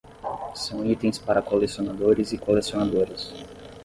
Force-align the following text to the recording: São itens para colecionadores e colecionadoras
São 0.55 0.83
itens 0.83 1.19
para 1.19 1.43
colecionadores 1.43 2.31
e 2.31 2.37
colecionadoras 2.39 3.31